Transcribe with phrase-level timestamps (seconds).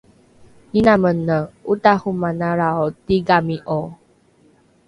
[0.77, 1.37] ’ina mene
[1.71, 3.79] otahomanalrao tigami’o